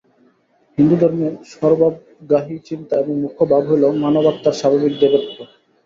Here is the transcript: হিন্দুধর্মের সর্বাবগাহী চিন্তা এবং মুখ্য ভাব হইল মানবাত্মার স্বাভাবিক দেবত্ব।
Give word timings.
হিন্দুধর্মের 0.77 1.33
সর্বাবগাহী 1.51 2.55
চিন্তা 2.67 2.93
এবং 2.99 3.13
মুখ্য 3.23 3.41
ভাব 3.51 3.63
হইল 3.69 3.83
মানবাত্মার 4.03 4.59
স্বাভাবিক 4.59 4.93
দেবত্ব। 5.01 5.37